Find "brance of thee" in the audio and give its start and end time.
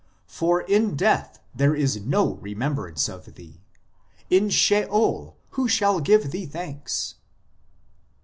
2.75-3.61